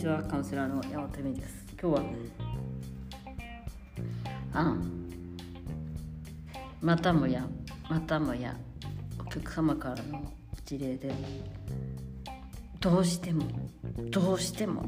[0.00, 1.66] ちはカウンセラーの山本美です。
[1.78, 2.02] 今日は
[4.54, 4.74] あ
[6.80, 7.46] またもや
[7.90, 8.56] またもや
[9.20, 10.32] お客様からの
[10.64, 11.12] 事例で
[12.80, 13.42] どうしても
[14.10, 14.86] どうしても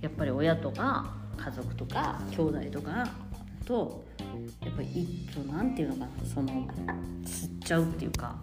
[0.00, 3.08] やっぱり親とか家族とか兄弟とか
[3.64, 4.04] と
[4.60, 6.48] やっぱり一と何て言うのかなその
[7.22, 8.34] 吸っちゃうっていうか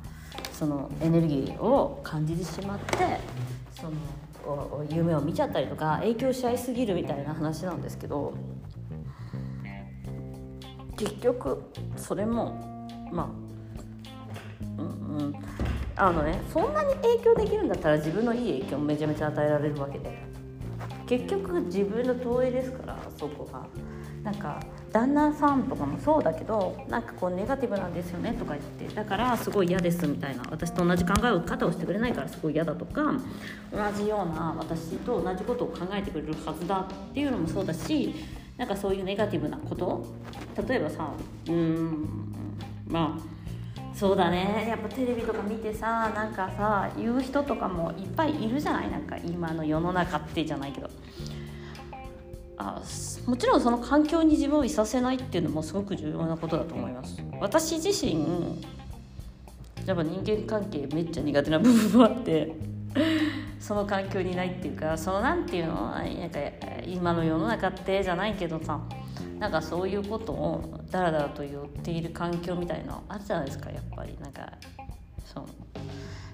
[0.54, 3.20] そのエネルギーを感じてしまって
[3.76, 3.92] その
[4.90, 8.34] 夢を見ちゃったりとか影響し合いすぎるみたいな話なんですけど
[10.98, 11.64] 結局
[11.96, 15.36] それもまあうんうん
[15.96, 20.18] あのねそんなに影響できるんだったら自分のいい影響もめちゃめちゃ与えられるわけで
[21.08, 23.66] 結局自分の投影ですからそこが。
[24.24, 24.60] なんか
[24.92, 28.94] 旦那さんとかもそうだけどなんかこうネガティブなんですよねとか言って。
[28.94, 30.44] だからすごい嫌ですみたいな。
[30.50, 33.14] 私と同じ考え方をしてくれないからすごい嫌だとか
[33.72, 38.14] 同じような私と同じことを考えてくれるはずだっていうのもそうだし
[38.58, 40.06] なんかそういうネガティブなこと。
[40.68, 41.10] 例えばさ
[41.48, 42.08] うん
[42.88, 43.32] まあ
[43.96, 44.66] そうだね。
[44.68, 48.92] やっぱテレビとか見てさなんかさ言う人とかもいっぱいいるじゃない？
[48.92, 50.90] なんか今の世の中ってじゃないけど。
[52.62, 52.82] あ
[53.26, 57.18] もちろんその環境に自分をいさせないっていうのもすごく重要なことだと思います。
[57.40, 58.62] 私自身
[59.86, 62.56] やっぱ人間関係めっちゃ苦手な部分もあって
[63.60, 66.40] その環境にないっていうかそのなんていうのなんか
[66.86, 68.80] 今の世の中ってじゃないけどさ
[69.40, 74.16] なんかそういうことをダラダラと言っている環境みたいなあるじゃないですかやっぱり。
[74.22, 74.52] なんか
[75.26, 75.46] そう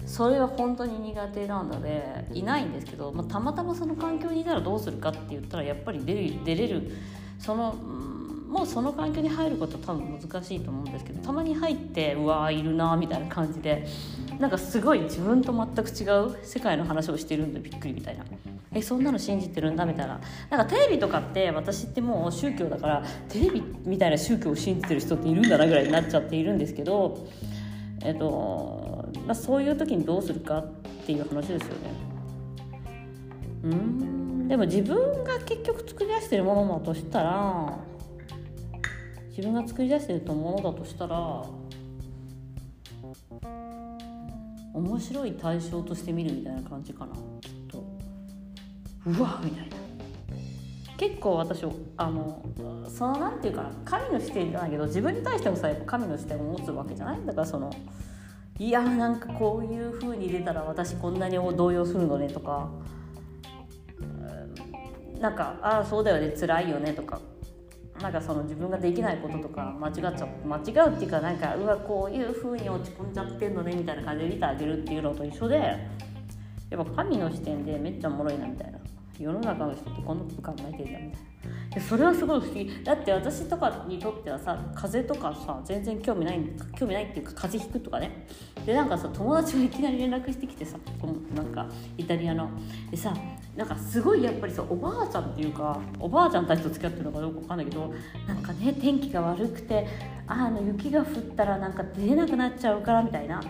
[0.08, 6.90] それは本当に苦手なのでいないんですけど、まあ、たまたまその環境にいたらどうするかって言ったらやっぱり出る出れる。
[7.38, 7.74] その
[8.48, 13.86] もうその環境に入ることは多分難しいと思うんですけどたまに入ってうわーいるなみたいな感じで
[14.38, 18.24] なんかすごい自分と全く違う世界の話をしてるんでびっくりみたいな。
[18.72, 20.20] えそんなの信じてるんだみたいな。
[20.50, 27.26] なんかテレビとかって私ってもう宗教だからテレビみたいな宗教を信じてる人っているんだなぐらいになっちゃっているんですけど
[28.04, 28.87] えっと
[29.26, 30.66] まあ、そういう時にどうするかっ
[31.06, 32.08] ていう話ですよね。
[33.64, 34.48] うん。
[34.48, 37.78] でも自分が結局作り出してるものだとしたら
[39.28, 41.44] 自分が作り出してるものだとしたら
[44.72, 47.84] 面白い対象として見るみたいな感じかなきっと。
[49.06, 49.76] うわみたいな。
[50.98, 51.64] 結構私
[51.96, 52.42] あの
[52.88, 57.70] そのなんていうかな神の視点じゃないけど自分に対してもさ神の視点を持つわけじゃないだからその
[58.58, 62.68] いやなんかこういう風に出たら私こんなに動揺するのねとか
[65.20, 67.20] なんかああそうだよね辛いよねとか
[68.00, 75.56] なんかその自分ができないこととか間違っちゃう間違うっていうかなんかうわこういう風に落ち込んじゃってんのねみたいな感じで見てあげるっていうのと一緒で
[76.70, 78.78] やっぱ神の視点でめっちゃおもろいなみたいな。
[79.18, 81.80] 世の中の人ってこんなこと考えてんだみたいな。
[81.80, 82.84] それはすごい不思議。
[82.84, 86.40] だって私とかにとってはさ風邪とかさ全然興味ない
[86.78, 88.26] 興味ないっていうか風邪ひくとかね。
[88.64, 90.78] でなんかさ友達がいきなり連絡してきてさ
[91.34, 92.48] なんかイタリアの。
[92.90, 93.14] でさ
[93.56, 97.92] なんかすごいやっぱりさおばあちゃんっていうかおばあちゃんたちと付き合ってるのかどうか分かんないけど
[98.26, 99.86] なんかね天気が悪くて
[100.26, 103.40] あの雪が降ったらなんか出れなくなっちゃうからみたいな。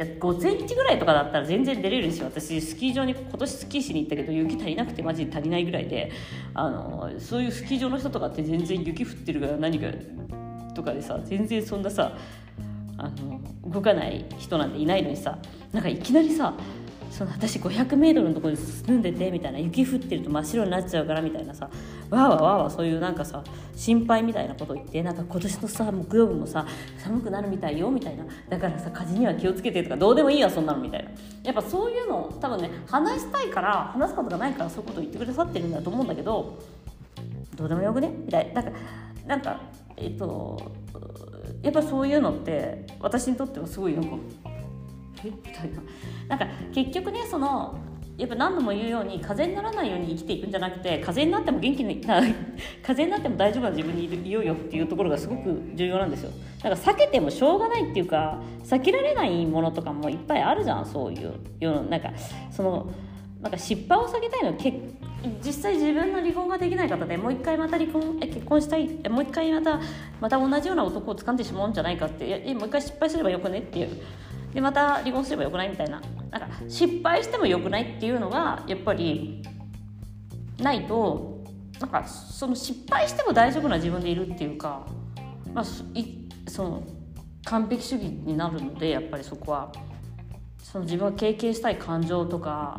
[0.00, 6.10] いや5センチぐらいとかだったら全然出れるし私スキー場に今年スキーしに行ったけど雪足りなくてマジで足りないぐらいで
[6.54, 9.88] あのそういうスキー場の人とかって全然雪降ってるから何か
[10.74, 12.16] とかでさ全然そんなさ
[12.96, 15.38] あの動かない人なんていないのにさ
[15.70, 16.54] なんかいきなりさ
[17.10, 21.68] その私 500m のところに住んでてみたいな雪降ってると真っ白になっちゃうからみたいなさ
[22.08, 23.42] わーわーわーわーそういうなんかさ
[23.74, 26.66] 心配みたいなこと言ってなんか今年のさ木曜日もさ
[26.98, 31.10] 寒くなるみたいよみたいなだからさ風には気をつけてとかどうでもいいやそんなのみたいな。
[31.42, 36.58] やっぱそういうの多分ね話したいから話すことがないからそういうことを言ってくださってるんだと思うんだけど
[37.56, 38.08] どうでもよくね？
[38.08, 38.62] みたいな。
[38.62, 38.78] なんか
[39.26, 39.60] なんか
[39.96, 40.72] えっと
[41.62, 44.16] やっぱそういうのって私にとってはすごいなんか
[45.24, 45.70] えみたい
[46.28, 47.78] ななんか結局ねその
[48.20, 52.20] やっぱ何度も言うように風邪にならないように生きていくんじゃなくて風邪になっても元気にな
[52.84, 56.30] 風邪になっても大丈夫な自分にいようよっていうところがすごく重要なんですよ。
[56.62, 62.10] だから避けてもしょうがないっていうか避けられないものとかもいっぱいあるじゃんそういう世のなんか
[62.50, 62.90] その
[63.40, 64.74] なんか失敗を避けたいのけ
[65.42, 69.80] 実際自分の離婚ができない方でもう一回また離婚え結婚したいもう一回また
[70.20, 73.88] また同じような男を掴んでしまうんじゃないかってえもう一回失敗すればよくねっていう
[74.52, 75.68] でまた離婚すればよくない？
[75.68, 76.00] みたいな。
[76.30, 79.42] なんか失敗してもよくないっていうのがやっぱり
[80.58, 81.44] ないと
[81.80, 84.86] なんかその失敗しても大丈夫な自分でいるっていうか、
[85.52, 85.64] まあ、
[85.98, 86.82] いその
[87.44, 89.72] 完璧主義になるのでやっぱりそこは。
[90.62, 92.78] その自分が経験したい感情とか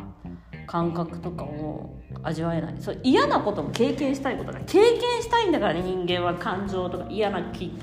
[0.66, 2.74] 感覚とかを味わえない。
[2.80, 7.06] そう嫌なことも経験したいことだ経験したいんだからね人間は感情とか。
[7.08, 7.42] 嫌な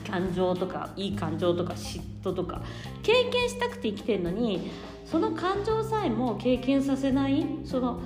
[0.09, 2.61] 感情とかいい感情とか嫉妬とか。
[3.03, 4.71] 経験したくて生きてるのに
[5.05, 7.99] その感情さえも経験させないその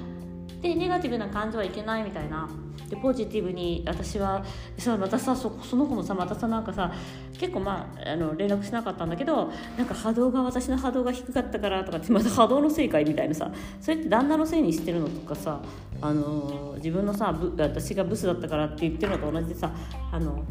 [0.64, 2.50] でネガティブな感情はいけないみたいな。
[2.90, 4.44] でポジティブに私は
[4.78, 6.92] さまたさそその子もさまたさなんかさ
[7.38, 13.52] 結構まああの連絡しなかったんだけどなんか波動が私の波動が低かったからとかってまた波動のせいかいみたいなさ
[13.82, 15.62] それって旦那のせいにしてるのとかさ
[16.02, 19.72] あの自分のさ私がブスだったからって言ってるのと同じでさ
[20.12, 20.44] あの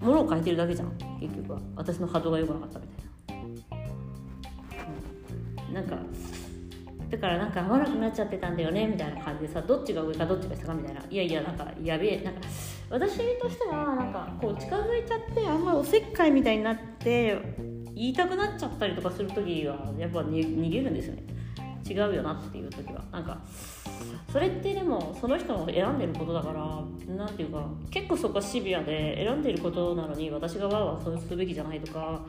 [0.00, 1.60] 物を変えてるだけじゃん結局は。
[1.76, 3.06] 私の波動が良くなかったみたい
[5.72, 5.72] な。
[5.72, 5.96] なんか
[7.12, 11.02] だからなんか悪くなっちゃってたんだよねみたいな感じでさどっちが上かどっちが下かみたいな。
[11.10, 12.40] いやいやなんかやべえなんか
[12.88, 17.38] 私としてはなんかこう近づいちゃってあんまりおせっかいみたいになって
[17.94, 21.24] 言いたくなっちゃったりとかする時はやっぱ逃げるんですよね。
[21.86, 23.04] 違うよなっていう時は。
[23.12, 23.38] なんか
[24.32, 26.82] それってでもその人の選んでることだから
[27.14, 32.22] 何ていうか結構そこはシビアで選んでることなのに私がわーわーそうするべきじゃないとか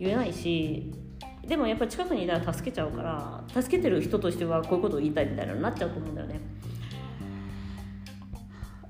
[0.00, 0.92] 言えないし
[1.46, 6.40] でもやっぱり近くにいたら助けちゃうから助けてる人としてはこういうことを言いたいみたいなのになっちゃうと思うんだよね。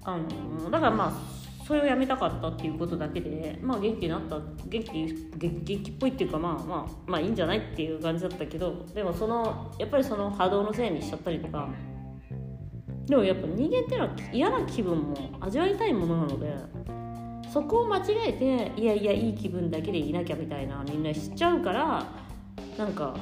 [0.04, 5.04] あのだからまあそれをやめたかったっていうことだけでまあ元気になった元気
[5.36, 11.68] 元気っぽいっていうかまあまあまあいいんじゃないっていう感じだったけどでもそのやっぱりその波動のせいにしちゃったりとか
[13.06, 16.54] でもやっぱ人間っていうのは嫌な気分も味わいたいものなので
[17.52, 22.06] そこを間違えていやいやいい気分だけでいなきゃみたいなみんなしちゃうから
[22.78, 23.14] なんか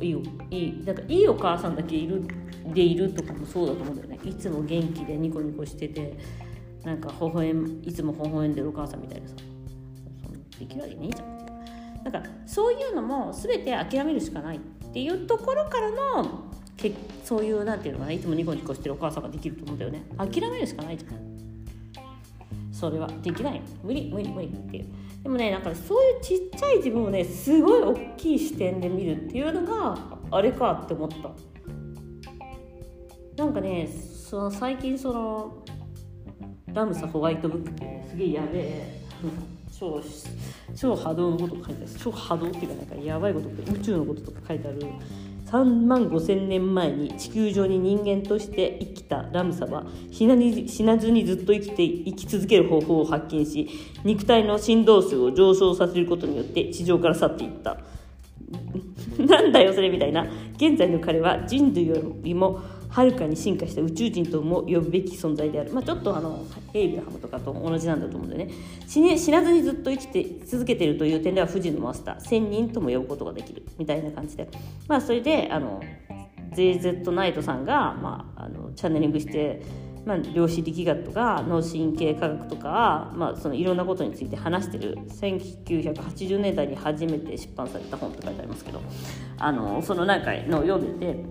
[0.00, 0.16] いい
[0.50, 2.24] いいなんかいいお母さんだけいる
[2.72, 4.18] でいるとかもそうだと思うんだよね。
[4.24, 6.16] いつも元気でニコニコしてて
[6.82, 9.34] なんか微笑いつも微笑んでるお母さんみたいなさ。
[10.58, 12.04] できるわけねえじゃん。
[12.04, 14.60] なんかそういうのも全て諦めるしかないっ
[14.92, 16.44] ていうところからの
[16.76, 16.92] け
[17.24, 20.02] そういうなんていうのかないつもニコニコしてるお母さんができると思うんだよね。
[20.16, 21.32] 諦めるしかないじゃん。
[22.72, 23.60] それはできない。
[23.84, 24.86] 無理無理無理っていう。
[25.22, 29.96] でもねなんかそういうちっちゃい自分をねすごい大きい視点で見るっていうのが
[30.30, 31.30] あれかって思った。
[33.36, 35.64] なんかねその最近その
[36.66, 39.00] ラムサホワイトブックっていうすげえやべえ
[39.78, 40.02] 超
[40.74, 41.86] 超波動のこと書いてある。
[41.98, 44.78] 超波動っていうかなんかやばいこと宇宙のこととか書いてある
[45.52, 53.68] 3万5,000年前に地球上に人間として生きたラムサは死な死なずにずっと生きて生き続ける方法を発見し
[54.02, 57.76] 肉体の振動数を上昇させることによって地上から去っていった。
[59.18, 60.26] なんだよそれみたいな。
[60.56, 62.60] 現在の彼は人類よりも
[62.92, 66.44] はるかに進化した宇宙人とも呼ぶべき存在である、まあ、ちょっとあの
[66.74, 68.54] エイブラハムとかと同じなんだと思うんだよね。
[68.86, 72.20] 死ね死なずにずっと生きて続けてるという点では富士のマスター。
[72.20, 73.64] 1000人とも呼ぶことができる。
[73.78, 74.46] みたいな感じで。
[74.88, 75.82] まあそれであの
[76.54, 79.62] JZ ナイトさんが、まあ、あのチャンネリングして
[80.04, 84.98] まあ、量子力学とか脳神経科学とか、まあ、そのいろんなことについて話してる。
[85.08, 88.82] 1980年代に初めて出版された本って書いてありますけど
[89.38, 91.24] あのそのなんかの読んでて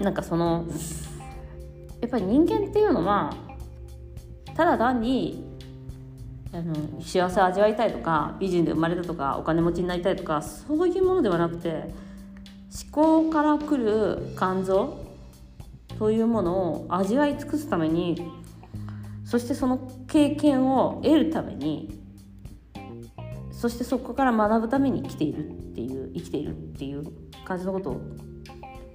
[0.00, 0.66] なんかその
[2.00, 3.34] やっぱり人間っていうのは
[4.56, 5.44] ただ単に
[6.52, 14.98] あの幸せを味わいたいとか美人で生まれたとかお金持ちになりたいとかそういうものではなくて思考から来る感情
[15.98, 18.20] というものを味わい尽くすために
[19.24, 22.00] そしてその経験を得るために
[23.52, 27.04] そしてそこから学ぶために生きているっていう生きているっていう
[27.44, 28.00] 感じのことを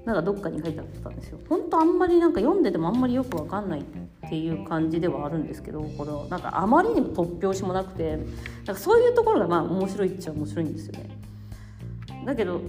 [0.05, 1.39] なんかどっかに書いてあったんですよ。
[1.49, 3.83] 本当あんまりなんか読んでてもあんまりよくわかんないっ
[4.29, 8.17] ていう感じではあるんですけどこのなんかあまりにも突拍子もなくて
[8.65, 11.09] なんかそういうところがまあ面白いっちゃ面白いんですよね。
[12.25, 12.61] だけど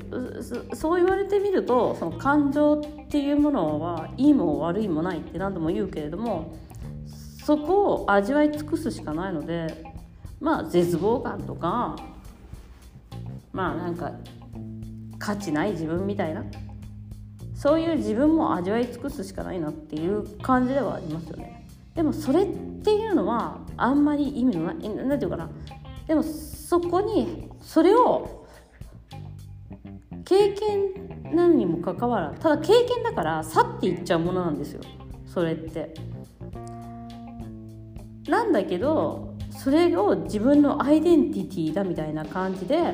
[0.75, 6.55] そう言われてみるとその感情っていうものはいいも悪いもないって何度も言うけれども
[7.43, 9.85] そこを味わい尽くすしかないので
[10.40, 11.97] まあ絶望感とか
[13.52, 14.12] まあなんか
[15.19, 16.45] 価値ない自分みたいな
[17.56, 21.66] そういう自分も味わい尽くすしかないなっていう感じではありますよね。
[21.94, 22.46] でもそれっ
[22.84, 25.48] ていうのはあんまり意味のない何て言うかな。
[26.06, 28.46] でもそこにそれを
[30.26, 34.82] 経験なのにもかかわらずただ経験だから去っていっちゃうものなんですよ。
[35.26, 35.94] それって。
[38.28, 42.92] なんだけどそれを自分のアイデンティティだみたいな感じで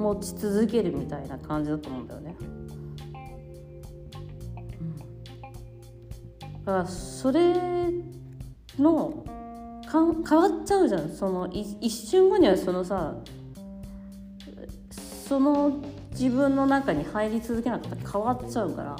[0.00, 2.34] 持ち続けるみたいな感じだと思うんだよね。
[2.40, 2.44] う
[4.84, 4.96] ん、
[6.64, 7.54] だからそれ
[8.78, 9.24] の
[9.86, 11.08] か変わっちゃうじゃん。
[11.10, 13.14] その一瞬後にはそのさ
[14.90, 15.80] その
[16.12, 18.96] 自分の中に入り続けなかったら変わっちゃうから。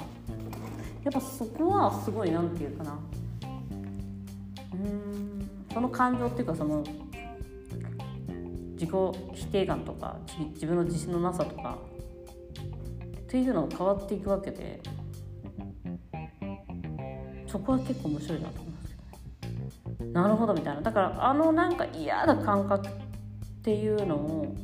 [1.03, 2.99] やっぱそこはすごいなんていうかな。
[4.73, 5.49] うん。
[5.73, 6.83] その感情っていうかその
[8.81, 8.95] 自己
[9.35, 10.17] 否定感とか
[10.55, 11.77] 自分の自信のなさとか
[13.15, 14.81] っていうのが変わっていくわけで
[17.45, 18.87] そこは結構面白いなと思います。
[19.99, 20.81] けどなるほどみたいな。
[20.81, 22.91] だからあのなんか嫌な感覚っ
[23.61, 24.55] ていうのを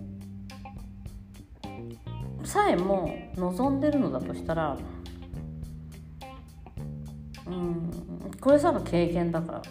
[2.43, 4.79] さえも望んでるのだとしたら
[7.45, 7.91] うん
[8.41, 9.61] これさの経験だから、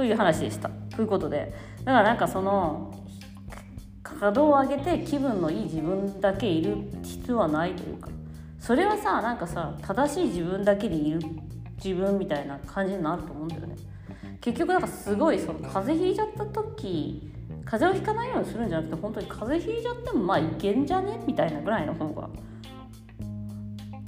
[0.00, 0.70] という話でした。
[0.96, 1.52] ということで
[1.84, 2.90] だからなんかその
[4.02, 8.08] 稼働を上げて気分のいい自分だけいる必要はないというか
[8.58, 11.20] それはさなんかさ正しい自分だけでいる
[11.84, 13.76] 自分みたいな感じになると思うんだよね。
[14.40, 17.30] 結局なんかすごいその風邪ひいちゃった時
[17.66, 22.26] 風邪をひかないようにするんじゃなくて本当に風邪ひいちゃってもまあいけんじゃねみたいなぐらいの方が。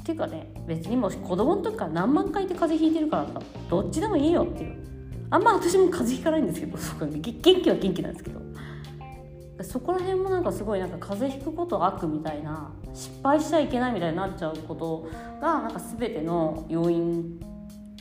[0.01, 4.92] っていうかね別にもし子供の時から何万回で風邪ひいてるからさどっちでもいいよっていう
[5.33, 8.41] あんま私も風邪ひかないんですけどそうか元気は元気なんですけど
[9.65, 15.09] そこら辺もなんかすごいなんか風邪ひくこと悪みたいな失敗しちゃいけないみたいになっちゃうこと
[15.41, 17.41] がなんか全ての要因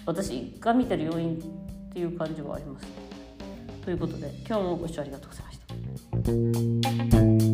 [0.05, 2.88] 私が見てる要因っていう感じはあります。
[3.85, 5.59] ということで今日もご視聴ありがとうございまし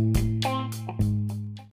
[0.02, 0.07] た。